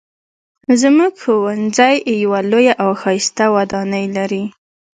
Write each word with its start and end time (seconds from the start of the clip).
زموږ 0.81 1.13
ښوونځی 1.21 1.95
یوه 2.23 2.39
لویه 2.51 2.73
او 2.83 2.89
ښایسته 3.01 3.45
ودانۍ 3.55 4.05
لري 4.17 4.43